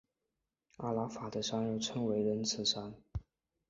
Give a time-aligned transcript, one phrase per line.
[0.77, 2.95] 阿拉法特山又称为仁慈山。